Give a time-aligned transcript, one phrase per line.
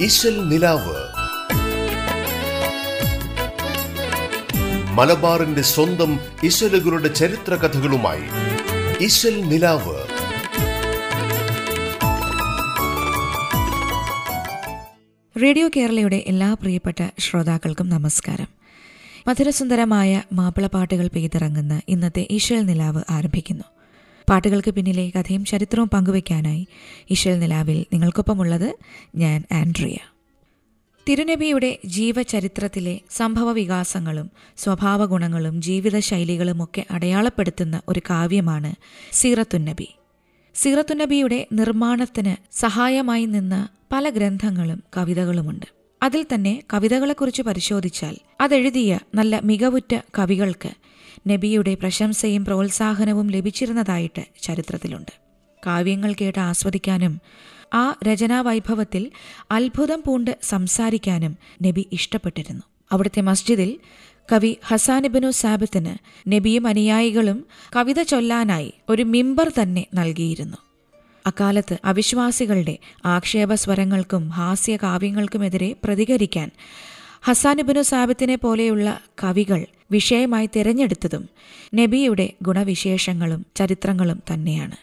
[0.00, 0.96] ഇശൽ നിലാവ്.
[4.92, 8.22] മലബാറിന്റെ സ്വന്തം ഇശലുകളുടെ ചരിത്ര കഥകളുമായി
[9.04, 9.96] ഇശൽ നിലാവ്.
[15.42, 18.48] റേഡിയോ കേരളയുടെ എല്ലാ പ്രിയപ്പെട്ട ശ്രോതാക്കൾക്കും നമസ്കാരം.
[19.28, 23.64] മധുരസുന്ദരമായ മാപ്പിളപ്പാട്ടുകൾ പെയ്തിറങ്ങുന്ന ഇന്നത്തെ ഈശ്വൽ നിലാവ് ആരംഭിക്കുന്നു.
[24.30, 26.66] പാട്ടുകൾക്ക് പിന്നിലെ കഥയും ചരിത്രവും പങ്കുവയ്ക്കാനായി
[27.10, 28.76] ഈശ്വൽ നിലാവിൽ നിങ്ങൾക്കൊപ്പമുള്ളത്
[29.16, 29.96] ഞാൻ ആൻഡ്രിയ.
[31.08, 38.74] തിരുനബിയുടെ ജീവചരിത്രത്തിലെ സംഭവ വികാസങ്ങളും സ്വഭാവ ഗുണങ്ങളും ജീവിതശൈലികളുമൊക്കെ അടയാളപ്പെടുത്തുന്ന ഒരു കാവ്യമാണ്
[39.12, 39.88] സീറത്തുന്നബി.
[40.54, 45.66] സീറത്തുന്നബിയുടെ നിർമ്മാണത്തിന് സഹായമായി നിന്ന പല ഗ്രന്ഥങ്ങളും കവിതകളുമുണ്ട്.
[46.02, 50.70] അതിൽ തന്നെ കവിതകളെക്കുറിച്ച് പരിശോധിച്ചാൽ അതെഴുതിയ നല്ല മികവുറ്റ കവികൾക്ക്
[51.26, 55.12] നബിയുടെ പ്രശംസയും പ്രോത്സാഹനവും ലഭിച്ചിരുന്നതായിട്ട് ചരിത്രത്തിലുണ്ട്.
[55.66, 57.20] കാവ്യങ്ങൾ കേട്ട് ആസ്വദിക്കാനും
[57.74, 59.10] ആ രചനാവൈഭവത്തിൽ
[59.50, 62.62] അത്ഭുതം പൂണ്ട് സംസാരിക്കാനും നബി ഇഷ്ടപ്പെട്ടിരുന്നു.
[62.92, 63.76] അവിടുത്തെ മസ്ജിദിൽ
[64.32, 65.94] കവി ഹസാനിബിനു സാബിത്തിന്
[66.32, 70.56] നബിയും അനുയായികളും കവിത ചൊല്ലാനായി ഒരു മിമ്പർ തന്നെ നൽകിയിരുന്നു.
[71.26, 76.50] അക്കാലത്ത് അവിശ്വാസികളുടെ ആക്ഷേപസ്വരങ്ങൾക്കും ഹാസ്യ കാവ്യങ്ങൾക്കുമെതിരെ പ്രതികരിക്കാൻ
[77.28, 81.28] ഹസാനുബിനു സാബിത്തിനെ പോലെയുള്ള കവികൾ വിഷയമായി തിരഞ്ഞെടുത്തതും
[81.74, 84.76] നബിയുടെ ഗുണവിശേഷങ്ങളും ചരിത്രങ്ങളും തന്നെയാണ്.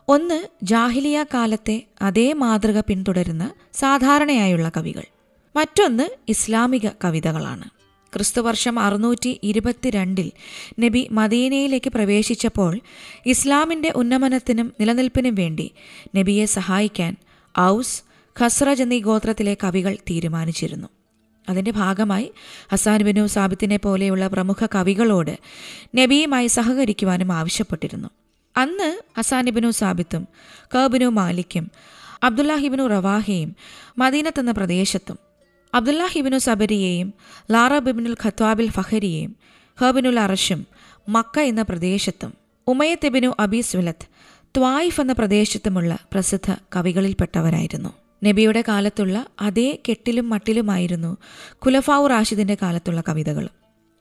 [0.09, 5.05] ഒന്ന് ജാഹിലിയ കാലത്തെ അതേ മാതൃക പിന്തുടരുന്ന സാധാരണയായുള്ള കവികൾ.
[5.57, 7.71] മറ്റൊന്ന് ഇസ്ലാമിക കവിതകളാണ്.
[8.15, 10.33] ക്രിസ്തുവർഷം അറുന്നൂറ്റി ഇരുപത്തിരണ്ടിൽ
[10.81, 12.81] നബി മദീനയിലേക്ക് പ്രവേശിച്ചപ്പോൾ
[13.27, 15.71] ഇസ്ലാമിന്റെ ഉന്നമനത്തിനും നിലനിൽപ്പിനും വേണ്ടി
[16.17, 17.17] നബിയെ സഹായിക്കാൻ
[17.61, 18.03] ഔസ്
[18.41, 20.89] ഖസ്റജ് എന്നീ ഗോത്രത്തിലെ കവികൾ തീരുമാനിച്ചിരുന്നു.
[21.49, 22.33] അതിന്റെ ഭാഗമായി
[22.73, 25.39] ഹസാൻ ബിനു സാബിത്തിനെ പോലെയുള്ള പ്രമുഖ കവികളോട്
[25.97, 28.09] നബിയുമായി സഹകരിക്കുവാനും ആവശ്യപ്പെട്ടിരുന്നു.
[28.57, 30.29] അന്ന് ഹസാൻ ബിനു സാബിത്തും
[30.77, 31.71] കബിനു മാലിക്കും
[32.23, 33.57] അബ്ദുല്ലാഹിബിനു റവാഹയും
[33.99, 35.19] മദീനത്തെന്ന പ്രദേശത്തും
[35.75, 37.15] അബ്ദുല്ലാഹിബിനു സബരിയെയും
[37.51, 39.37] ലാറ ബിബിനുൽ ഖത്വാബിൽ ഫഹരിയെയും
[39.81, 40.67] ഹബിനുൽ അറഷും
[41.09, 42.35] മക്ക എന്ന പ്രദേശത്തും
[42.67, 44.07] ഉമയത്തെബിനു സുലത്ത്
[44.57, 48.06] ത്വായിഫ് എന്ന പ്രദേശത്തുമുള്ള പ്രസിദ്ധ കവികളിൽപ്പെട്ടവരായിരുന്നു.
[48.25, 51.17] നബിയുടെ കാലത്തുള്ള അതേ കെട്ടിലും മട്ടിലുമായിരുന്നു
[51.59, 53.49] കുലഫാവു റാഷിദിന്റെ കാലത്തുള്ള കവിതകൾ.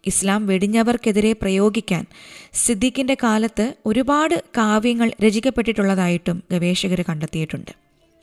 [0.05, 2.05] ഇസ്ലാം വെടിഞ്ഞവർക്കെതിരെ പ്രയോഗിക്കാൻ
[2.53, 7.71] സിദ്ദീഖിന്റെ കാലത്ത് ഒരുപാട് കാവ്യങ്ങൾ രചിക്കപ്പെട്ടിട്ടുള്ളതായിട്ടും ഗവേഷകർ കണ്ടെത്തിയിട്ടുണ്ട്.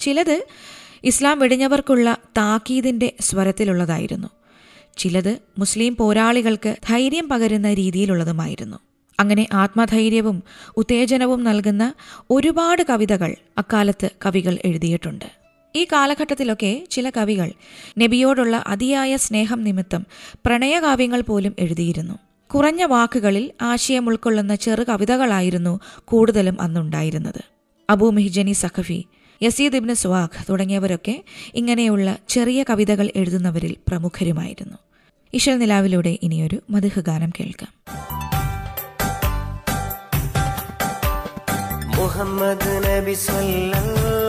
[0.00, 0.46] ചിലത്
[1.04, 4.28] ഇസ്ലാം വെടിഞ്ഞവർക്കുള്ള താക്കീതിന്റെ സ്വരത്തിലുള്ളതായിരുന്നു.
[4.96, 8.76] ചിലത് മുസ്ലിം പോരാളികൾക്ക് ധൈര്യം പകരുന്ന രീതിയിലുള്ളതുമായിരുന്നു.
[9.20, 10.42] അങ്ങനെ ആത്മധൈര്യവും
[10.76, 11.94] ഉത്തേജനവും നൽകുന്ന
[12.30, 15.41] ഒരുപാട് കവിതകൾ അക്കാലത്ത് കവികൾ എഴുതിയിട്ടുണ്ട്.
[15.76, 17.52] ഈ കാലഘട്ടത്തിലൊക്കെ ചില കവികൾ
[17.98, 20.06] നബിയോടുള്ള അതിയായ സ്നേഹം നിമിത്തം
[20.46, 22.18] പ്രണയകാവ്യങ്ങൾ പോലും എഴുതിയിരുന്നു.
[22.54, 27.44] കുറഞ്ഞ വാക്കുകളിൽ ആശയം ഉൾക്കൊള്ളുന്ന ചെറു കവിതകളായിരുന്നു കൂടുതലും അന്നുണ്ടായിരുന്നത്.
[27.90, 29.04] അബൂ മെഹ്ജനി സഖഫി
[29.42, 31.24] യസീദ് ഇബ്നു സുവാഖ് തുടങ്ങിയവരൊക്കെ
[31.54, 34.78] ഇങ്ങനെയുള്ള ചെറിയ കവിതകൾ എഴുതുന്നവരിൽ പ്രമുഖരുമായിരുന്നു.
[35.34, 37.72] ഇഷൽ നിലാവിലൂടെ ഇനിയൊരു മധുഹ ഗാനം കേൾക്കാം.
[41.96, 44.21] മുഹമ്മദ് നബി സല്ലല്ലാ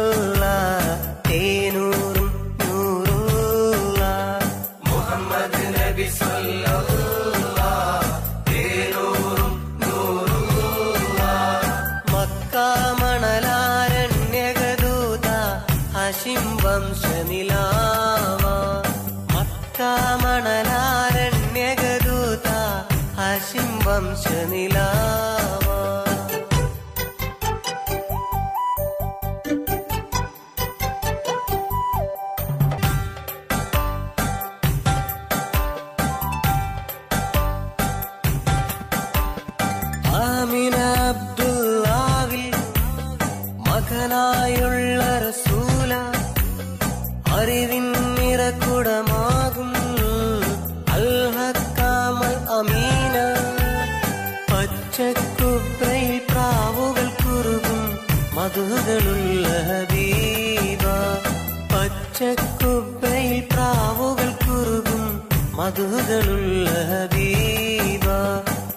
[65.73, 68.05] മധുകളുള്ള ഹബീബ.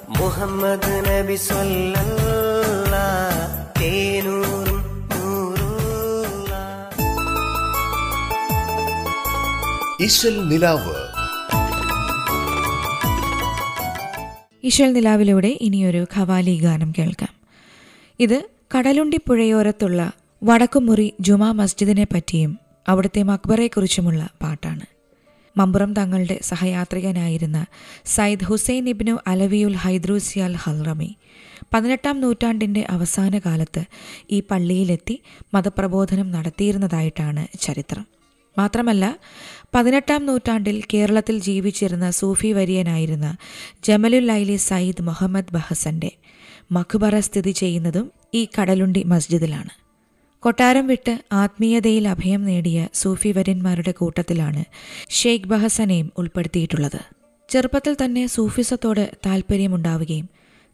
[0.09, 1.37] മുഹമ്മദ് നബി
[3.81, 4.87] തേനൂറും
[10.01, 10.95] ഇശൽ നിലാവ്.
[14.65, 17.35] ഇഷൽ നിലാവിലൂടെ ഇനിയൊരു ഖവാലി ഗാനം കേൾക്കാം.
[18.21, 18.43] ഇത്
[18.79, 20.13] കടലുണ്ടി പുഴയോരത്തുള്ള
[20.45, 22.59] വടക്കുമുറി ജുമാ മസ്ജിദിനെ പറ്റിയും
[22.89, 24.96] അവിടുത്തെ മക്ബറെക്കുറിച്ചുമുള്ള പാട്ടാണ്.
[25.57, 27.67] മമ്പുറം തങ്ങളുടെ സഹയാത്രികനായിരുന്ന
[28.07, 31.17] സയ്യിദ് ഹുസൈൻ ഇബ്നു അലവിയുൽ ഹൈദ്രൂസിയാൽ ഹൽറമി.
[31.75, 33.85] പതിനെട്ടാം നൂറ്റാണ്ടിന്റെ അവസാന കാലത്ത്
[34.31, 35.23] ഈ പള്ളിയിലെത്തി
[35.55, 38.07] മതപ്രബോധനം നടത്തിയിരുന്നതായിട്ടാണ് ചരിത്രം.
[38.59, 39.19] മാത്രമല്ല
[39.75, 43.37] പതിനെട്ടാം നൂറ്റാണ്ടിൽ കേരളത്തിൽ ജീവിച്ചിരുന്ന സൂഫി വര്യനായിരുന്ന
[43.85, 46.11] ജമലുൽ ലൈലി സയ്യിദ് മുഹമ്മദ് ബഹസന്റെ
[46.73, 49.86] മഖ്ബറ സ്ഥിതി ചെയ്യുന്നതും ഈ കടലുണ്ടി മസ്ജിദിലാണ്.
[50.47, 54.63] കൊട്ടാരം വിട്ട് ആത്മീയതയിൽ അഭയം നേടിയ സൂഫി വര്യന്മാരുടെ കൂട്ടത്തിലാണ്
[55.11, 57.01] ഷെയ്ഖ് ബഹസനെയും ഉൾപ്പെടുത്തിയിട്ടുള്ളത്.
[57.49, 60.27] ചെറുപ്പത്തിൽ തന്നെ സൂഫിസത്തോട് താൽപ്പര്യമുണ്ടാവുകയും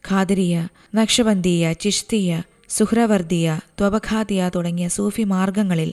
[0.05, 5.91] ഖാദിരിയ നക്ഷബന്ദിയ ചിഷ്തിയ സുഹ്രവർദിയ ത്വബഖാദിയ തുടങ്ങിയ സൂഫി മാർഗങ്ങളിൽ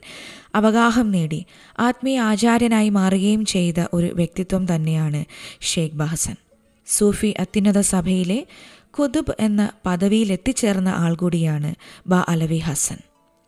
[0.55, 1.41] അവഗാഹം നേടി
[1.79, 5.21] ആത്മീയ ആചാര്യനായി മാറുകയും ചെയ്ത ഒരു വ്യക്തിത്വം തന്നെയാണ്
[5.71, 6.35] ഷെയ്ഖ് ബഹസൻ.
[6.87, 8.39] സൂഫി അത്യുന്നത സഭയിലെ
[8.99, 11.71] കുതുബ് എന്ന പദവിയിൽ എത്തിച്ചേർന്ന ആൾ കൂടിയാണ്
[12.07, 12.99] ബ അലവി ഹസൻ.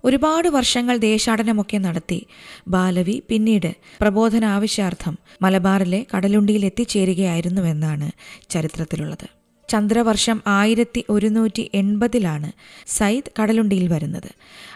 [0.06, 2.25] ഒരുപാട് വർഷങ്ങൾ ദേശാടനമൊക്കെ നടത്തി.
[2.68, 3.71] ബാലവി പിന്നീട്
[4.01, 8.12] പ്രബോധന ആവശ്യാർത്ഥം മലബാറിലെ കടലുണ്ടിയിൽ എത്തിച്ചേരുകയായിരുന്നുവെന്നാണ്
[8.50, 9.27] ചരിത്രത്തിലുള്ളത്.
[9.69, 12.51] ചന്ദ്രവർഷം ആയിരത്തി ഒരുന്നൂറ്റി എൺപതിലാണ്
[12.88, 14.31] സയ്യിദ് കടലുണ്ടിയിൽ വരുന്നത്.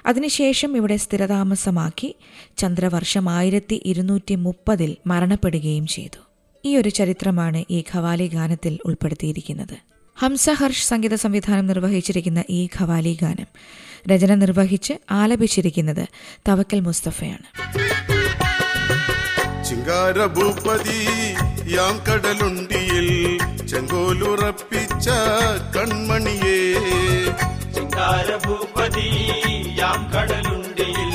[0.05, 2.15] അതിനുശേഷം ഇവിടെ സ്ഥിരതാമസമാക്കി
[2.57, 6.21] ചന്ദ്രവർഷം ആയിരത്തി ഇരുന്നൂറ്റി മുപ്പതിൽ മരണപ്പെടുകയും ചെയ്തു.
[6.65, 9.77] ഈ ഒരു ചരിത്രമാണ് ഈ ഖവാലി ഗാനത്തിൽ ഉൾപ്പെടുത്തിയിരിക്കുന്നത്.
[10.17, 13.47] ഹംസഹർഷ് സംഗീത സംവിധാനം നിർവഹിച്ചിരിക്കുന്ന ഈ ഖവാലി ഗാനം
[14.07, 16.07] രചന നിർവഹിച്ച് ആലപിച്ചിരിക്കുന്നത്
[16.47, 17.47] തവക്കൽ മുസ്തഫയാണ്.
[19.65, 21.07] ചിങ്കാരഭൂപതി
[21.73, 23.37] യാം കടലുണ്ടിയിൽ
[23.67, 25.09] ചെങ്കോലുറപ്പിച്ച
[25.75, 26.73] കൺമണിയേ.
[27.73, 29.09] ചിങ്കാരഭൂപതി
[29.79, 31.11] യാം കടലുണ്ടിയിൽ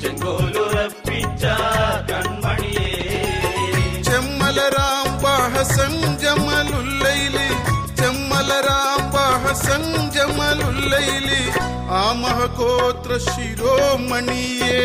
[0.00, 1.44] ചെങ്കോലുറപ്പിച്ച
[2.10, 2.92] കൺമണിയേ.
[4.02, 7.48] ചെമ്മലരാം ബാഹസൻ ജമലുല്ലൈലി
[7.96, 9.00] ചെമ്മലരാം
[11.90, 14.76] ജമലുല്ലൈലി ആ മഹകോത്ര ശിരോമണിയേ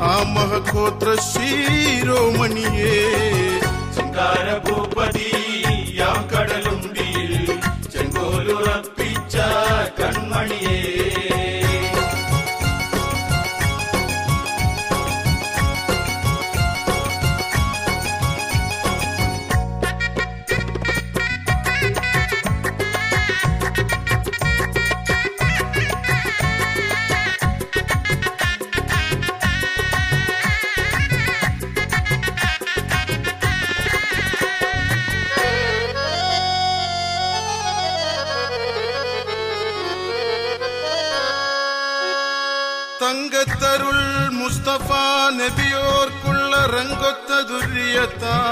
[0.00, 2.98] ആ മഹകോത്ര ശിരോമണിയേ
[3.96, 5.30] ചിങ്കാരഭൂപതി
[5.98, 6.67] യാം കടലുണ്ടിയിൽ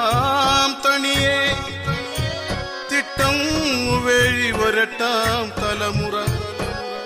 [0.06, 1.38] ദുര്യത്താം തണിയെ.
[2.92, 3.36] തിട്ടം
[4.04, 6.14] വേഴി വരട്ടാം തലമുറ.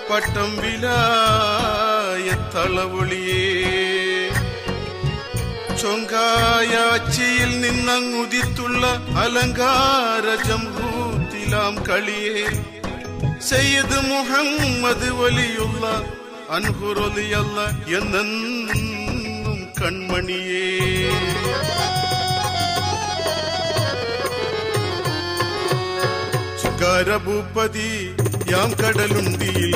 [0.09, 3.43] പട്ടം വിലായ തളവൊളിയേ.
[5.81, 8.87] ചൊങ്കായാച്ചിയിൽ നിന്നങ്ങുതിത്തുള്ള
[9.19, 12.47] അലങ്കാര ജംഹൂത്തിലാം കളിയേ.
[13.39, 16.03] സെയ്ത് മുഹമ്മദ് വലിയുള്ള
[16.49, 17.59] അൻഹുറൊലിയല്ല
[17.97, 20.79] എന്നെന്നും കൺമണിയേ.
[26.83, 27.89] ശിഖാരഭൂപതി
[28.51, 29.73] യാം കടലുണ്ടിയിൽ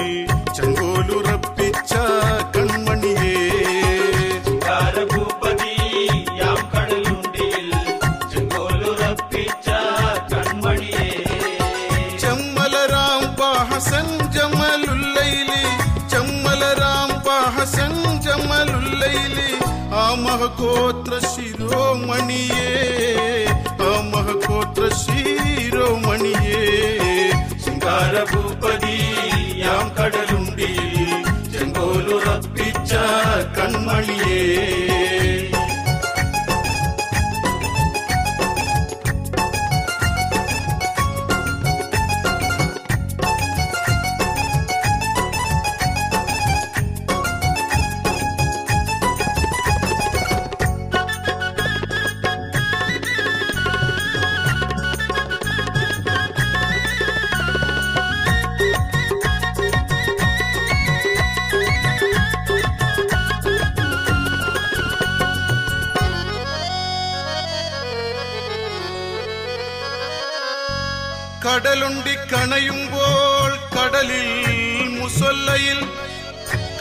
[75.06, 75.86] മുസൊല്ലയിൽ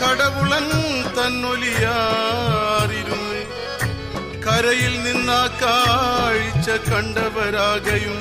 [0.00, 0.68] കടവുളൻ
[1.16, 3.40] തന്നൊലിയാറിരുന്ന്
[4.44, 8.20] കരയിൽ നിന്നാ കാഴ്ച കണ്ടവരാകയും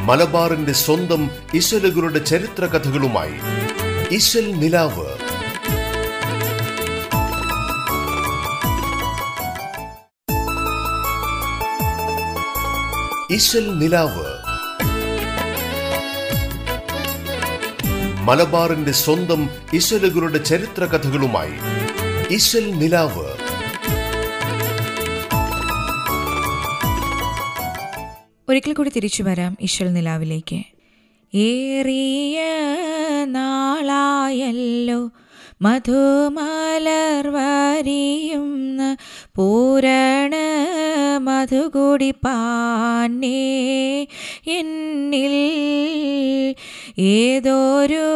[0.08, 3.64] മലബാറിന്റെ സ്വന്തം ഇശലുകളുടെ ചരിത്ര കഥകളുമായി
[4.12, 5.08] ഇശൽ നിലാവ്.
[13.34, 14.26] ഇശൽ നിലാവ്.
[18.24, 21.54] മലബാറിന്റെ സ്വന്തം ഇശലുകളുടെ ചരിത്ര കഥകളുമായി
[22.34, 23.26] ഇശൽ നിലാവ്.
[28.50, 30.64] ഒരിക്കൽ കൂടി തിരിച്ചു വരാം ഇശൽ നിലാവിലേക്ക്.
[31.38, 32.42] ഏറിയ
[33.25, 35.10] നാളായല്ലോ.
[35.62, 38.96] മധുമലർ വരിയുന്ന
[39.36, 40.36] പൂരണ
[41.20, 43.44] മധുകൂടി പാനേ
[44.48, 45.36] എന്നിൽ
[47.00, 48.08] ഏതൊരു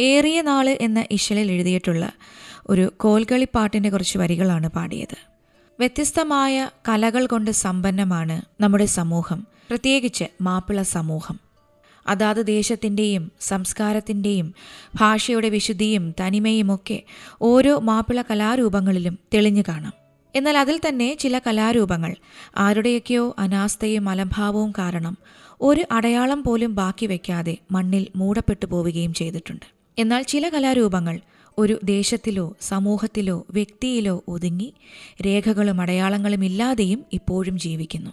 [0.00, 2.12] ഏറിയ നാൾ എന്ന ഇശലിൽ എഴുതിയിട്ടുള്ള
[2.66, 5.16] ഒരു കോൽകളിപ്പാട്ടിന്റെ കുറച്ച് വരികളാണ് പാടിയത്.
[5.80, 9.46] വ്യത്യസ്തമായ കലകൾ കൊണ്ട് സമ്പന്നമാണ് നമ്മുടെ സമൂഹം.
[9.70, 11.53] പ്രത്യേകിച്ച് മാപ്പിള സമൂഹം.
[12.06, 14.54] അതാത് ദേശത്തിന്റെയും സംസ്കാരത്തിന്റെയും
[14.94, 17.02] ഭാഷയുടെ വിശുദ്ധിയും തനിമയുമൊക്കെ
[17.42, 19.92] ഓരോ മാപ്പിള കലാരൂപങ്ങളിലും തെളിഞ്ഞു കാണാം.
[20.34, 22.16] എന്നാൽ അതിൽ തന്നെ ചില കലാരൂപങ്ങൾ
[22.56, 25.18] ആരുടെയൊക്കെയോ അനാസ്ഥയും അലംഭാവവും കാരണം
[25.60, 29.66] ഒരു അടയാളം പോലും ബാക്കി വയ്ക്കാതെ മണ്ണിൽ മൂടപ്പെട്ടു പോവുകയും ചെയ്തിട്ടുണ്ട്.
[29.98, 31.20] എന്നാൽ ചില കലാരൂപങ്ങൾ
[31.58, 34.74] ഒരു ദേശത്തിലോ സമൂഹത്തിലോ വ്യക്തിയിലോ ഒതുങ്ങി
[35.26, 38.10] രേഖകളും അടയാളങ്ങളും ഇല്ലാതെയും ഇപ്പോഴും ജീവിക്കുന്നു.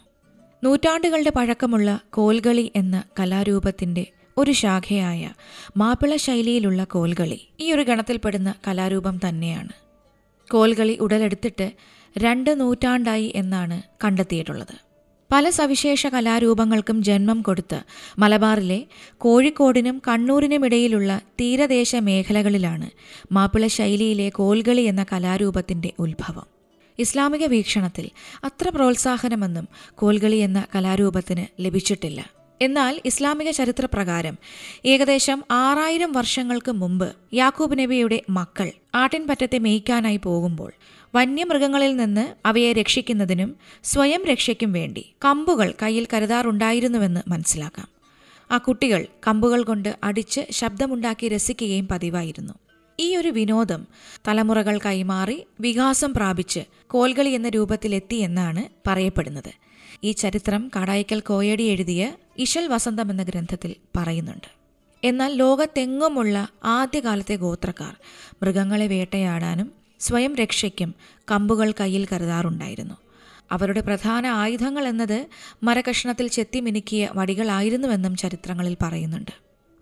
[0.63, 4.05] നൂറ്റാണ്ടുകളുടെ പഴക്കമുള്ള കോൽകളി എന്ന കലാരൂപത്തിന്റെ
[4.37, 5.31] ഒരു ശാഖയായ
[5.77, 9.73] മാപ്പിള ശൈലിയിലുള്ള കോൽകളി ഈ ഒരു ഗണത്തിൽപ്പെടുന്ന കലാരൂപം തന്നെയാണ്.
[10.51, 11.71] കോൽകളി ഉടലെടുത്തിട്ട്
[12.17, 14.75] രണ്ട് നൂറ്റാണ്ടായി എന്നാണ് കണ്ടെത്തിയിട്ടുള്ളത്.
[15.33, 17.79] പല സവിശേഷ കലാരൂപങ്ങൾക്കും ജന്മം കൊടുത്ത്
[18.19, 18.79] മലബാറിലെ
[19.17, 22.89] കോഴിക്കോടിനും കണ്ണൂരിനുമിടയിലുള്ള തീരദേശ മേഖലകളിലാണ്
[23.31, 26.60] മാപ്പിള ശൈലിയിലെ കോൽകളി എന്ന കലാരൂപത്തിന്റെ ഉത്ഭവം.
[27.01, 28.09] ഇസ്ലാമിക വീക്ഷണത്തിൽ
[28.43, 32.31] അത്ര പ്രോത്സാഹനമെന്നും കോൽകളി എന്ന കലാരൂപത്തിന് ലഭിച്ചിട്ടില്ല.
[32.61, 34.37] എന്നാൽ ഇസ്ലാമിക ചരിത്രപ്രകാരം
[34.85, 40.71] ഏകദേശം ആറായിരം വർഷങ്ങൾക്ക് മുമ്പ് യാക്കൂബ് നബിയുടെ മക്കൾ ആട്ടിൻപറ്റത്തെ മേയ്ക്കാനായി പോകുമ്പോൾ
[41.15, 47.89] വന്യമൃഗങ്ങളിൽ നിന്ന് അവയെ രക്ഷിക്കുന്നതിനും സ്വയം രക്ഷയ്ക്കും വേണ്ടി കമ്പുകൾ കയ്യിൽ കരുതാറുണ്ടായിരുന്നുവെന്ന് മനസ്സിലാക്കാം.
[48.51, 52.53] ആ കുട്ടികൾ കമ്പുകൾ കൊണ്ട് അടിച്ച് ശബ്ദമുണ്ടാക്കി രസിക്കുകയും പതിവായിരുന്നു.
[52.99, 53.87] ഈ ഒരു വിനോദം
[54.27, 59.51] തലമുറകൾ കൈമാറി വികാസം പ്രാപിച്ച് കോൽകളി എന്ന രൂപത്തിലെത്തി എന്നാണ് പറയപ്പെടുന്നത്.
[60.03, 64.47] ഈ ചരിത്രം കാടായിക്കൽ കോയടി എഴുതിയ ഇശൽ വസന്തം എന്ന ഗ്രന്ഥത്തിൽ പറയുന്നുണ്ട്.
[65.03, 67.95] എന്നാൽ ലോകത്തെങ്ങുമുള്ള ആദ്യകാലത്തെ ഗോത്രക്കാർ
[68.43, 70.95] മൃഗങ്ങളെ വേട്ടയാടാനും സ്വയം രക്ഷയ്ക്കും
[71.31, 72.93] കമ്പുകൾ കയ്യിൽ കരുതാറുണ്ടായിരുന്നു.
[73.51, 75.27] അവരുടെ പ്രധാന ആയുധങ്ങൾ എന്നത്
[75.63, 79.31] മരകഷ്ണത്തിൽ ചെത്തിമിനുക്കിയ വടികളായിരുന്നുവെന്നും ചരിത്രങ്ങളിൽ പറയുന്നുണ്ട്.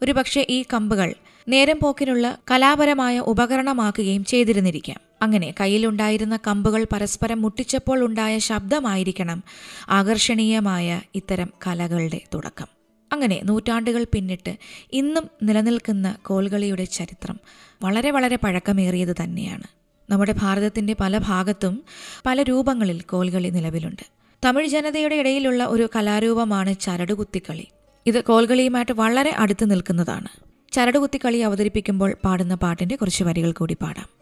[0.04, 1.14] ഒരുപക്ഷെ ഈ കമ്പുകൾ
[1.50, 5.00] നേരം പോക്കിനുള്ള കലാപരമായ ഉപകരണമാക്കുകയും ചെയ്തിരുന്നിരിക്കാം.
[5.22, 9.44] അങ്ങനെ കയ്യിലുണ്ടായിരുന്ന കമ്പുകൾ പരസ്പരം മുട്ടിച്ചപ്പോൾ ഉണ്ടായ ശബ്ദമായിരിക്കണം
[9.90, 12.68] ആകർഷണീയമായ ഇത്തരം കലകളുടെ തുടക്കം.
[13.14, 14.58] അങ്ങനെ നൂറ്റാണ്ടുകൾ പിന്നിട്ട്
[14.94, 17.40] ഇന്നും നിലനിൽക്കുന്ന കോൽകളിയുടെ ചരിത്രം
[17.82, 19.64] വളരെ വളരെ പഴക്കമേറിയത് തന്നെയാണ്.
[20.10, 21.84] നമ്മുടെ ഭാരതത്തിന്റെ പല ഭാഗത്തും
[22.26, 24.06] പല രൂപങ്ങളിൽ കോൽകളി നിലവിലുണ്ട്.
[24.46, 27.68] തമിഴ് ജനതയുടെ ഇടയിലുള്ള ഒരു കലാരൂപമാണ് ചരടുകുത്തിക്കളി.
[28.06, 30.49] ഇത് കോൽകളിയുമായിട്ട് വളരെ അടുത്ത് നിൽക്കുന്നതാണ്.
[30.72, 34.20] ചരടുകുത്തിക്കളി അവതരിപ്പിക്കുമ്പോൾ പാടുന്ന പാട്ടിന്റെ കുറച്ച് വരികൾ കൂടി പാടാം.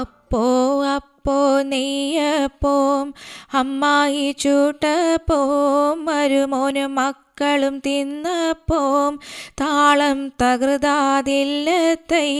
[0.00, 3.14] അപ്പോ അപ്പോ നെയ്യപ്പോം
[3.54, 7.00] അമ്മായി ചൂട്ടപ്പോം മരുമോനും
[7.40, 9.20] മക്കളും തിന്നപ്പോം
[9.60, 12.30] താളം തകൃതാതില്ലത്തൈ.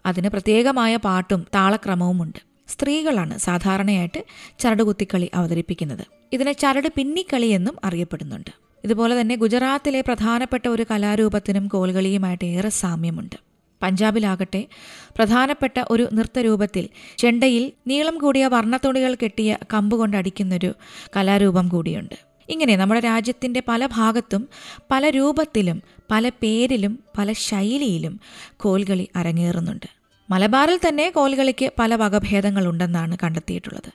[0.06, 2.40] അതിന് പ്രത്യേകമായ പാട്ടും താളക്രമവുമുണ്ട്.
[2.68, 4.26] സ്ത്രീകളാണ് സാധാരണയായിട്ട്
[4.60, 6.06] ചരടുകുത്തിക്കളി അവതരിപ്പിക്കുന്നത്.
[6.34, 8.50] ഇതിനെ ചരട് പിന്നിക്കളി എന്നും അറിയപ്പെടുന്നുണ്ട്.
[8.84, 13.53] ഇതുപോലെ തന്നെ ഗുജറാത്തിലെ പ്രധാനപ്പെട്ട ഒരു കലാരൂപത്തിനും കോൽകളിയുമായിട്ട് ഏറെ സാമ്യമുണ്ട്.
[13.84, 14.68] പഞ്ചാബിലാകട്ടെ
[15.18, 20.74] പ്രധാനപ്പെട്ട ഒരു നൃത്തരൂപത്തിൽ ചെണ്ടയിൽ നീളം കൂടിയ വർണത്തുണികൾ കെട്ടിയ കമ്പ് കൊണ്ടടിക്കുന്നൊരു
[21.18, 22.16] കലാരൂപം കൂടിയുണ്ട്.
[22.50, 24.48] ഇങ്ങനെ നമ്മുടെ രാജ്യത്തിന്റെ പല ഭാഗത്തും
[24.92, 25.82] പല രൂപത്തിലും
[26.12, 28.20] പല പേരിലും പല ശൈലിയിലും
[28.58, 30.04] കോൽകളി അരങ്ങേറുന്നുണ്ട്.
[30.30, 33.92] മലബാറിൽ തന്നെ കോൽകളിക്ക് പല വകഭേദങ്ങളുണ്ടെന്നാണ് കണ്ടെത്തിയിട്ടുള്ളത്.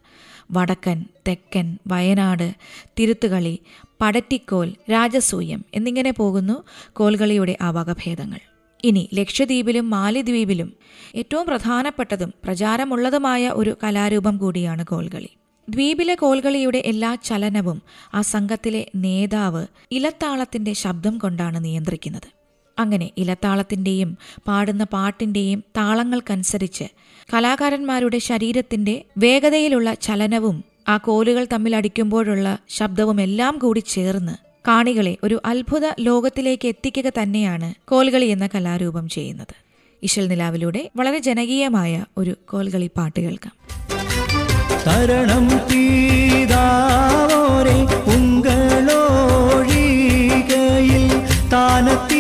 [0.51, 2.55] വടക്കൻ തെക്കൻ വയനാട്
[2.99, 3.59] തിരുത്തുകളി
[4.01, 8.48] പടറ്റിക്കോൽ രാജസൂയം എന്നിങ്ങനെ പോകുന്നു കോൽകളിയുടെ ആ വകഭേദങ്ങൾ.
[8.85, 10.75] ഇനി ലക്ഷദ്വീപിലും മാലിദ്വീപിലും
[11.15, 15.31] ഏറ്റവും പ്രധാനപ്പെട്ടതും പ്രചാരമുള്ളതുമായ ഒരു കലാരൂപം കൂടിയാണ് കോൽകളി.
[15.69, 17.83] ദ്വീപിലെ കോൽകളിയുടെ എല്ലാ ചലനവും
[18.15, 22.29] ആ സംഘത്തിലെ നേതാവ് ഇലത്താളത്തിന്റെ ശബ്ദം കൊണ്ടാണ് നിയന്ത്രിക്കുന്നത്.
[22.79, 26.87] അങ്ങനെ ഇലത്താളത്തിന്റെയും പാടുന്ന പാട്ടിന്റെയും താളങ്ങൾക്കനുസരിച്ച്
[27.35, 35.81] കലാകാരന്മാരുടെ ശരീരത്തിന്റെ വേഗതയിലുള്ള ചലനവും ആ കോലുകൾ തമ്മിൽ അടിക്കുമ്പോഴുള്ള ശബ്ദവും എല്ലാം കൂടി ചേർന്ന് കാണികളെ ഒരു അത്ഭുത
[36.01, 39.55] ലോകത്തിലേക്ക് എത്തിക്കുക തന്നെയാണ് കോൽകളി എന്ന കലാരൂപം ചെയ്യുന്നത്.
[40.03, 43.53] ഇശൽ നിലാവിലൂടെ വളരെ ജനകീയമായ ഒരു കോൽകളി പാട്ട് കേൾക്കാം.
[44.87, 46.49] തരണം തീതാവോരെ
[51.53, 52.18] താനത്തിലാരും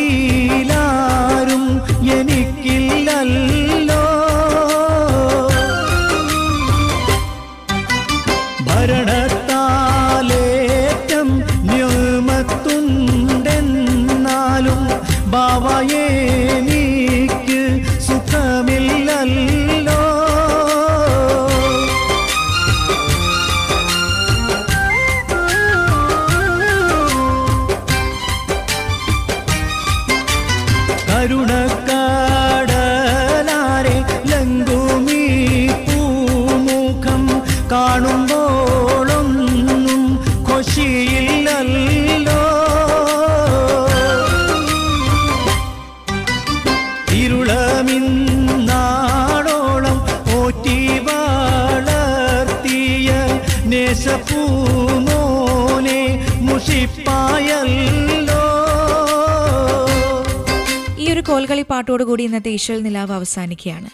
[60.99, 63.91] ഈ ഒരു കോൽകളി പാട്ടോടുകൂടി ഇന്നത്തെ ഈശ്വൽ നിലാവ് അവസാനിക്കുകയാണ്.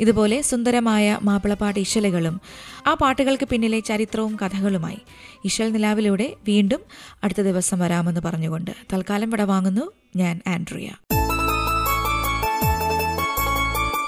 [0.00, 2.40] ഇതുപോലെ സുന്ദരമായ മാപ്പിളപ്പാട്ട് ഇശലുകളും
[2.86, 4.98] ആ പാട്ടുകൾക്ക് പിന്നിലെ ചരിത്രവും കഥകളുമായി
[5.44, 6.80] ഇശൽ നിലാവിലൂടെ വീണ്ടും
[7.24, 10.90] അടുത്ത ദിവസം വരാമെന്ന് പറഞ്ഞുകൊണ്ട് തൽക്കാലം വിട വാങ്ങുന്നു ഞാൻ ആൻഡ്രിയ.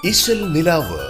[0.04, 1.09] ഇശൽ നിലാവ്.